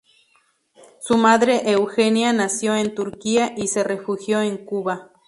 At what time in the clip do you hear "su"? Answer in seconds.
0.99-1.15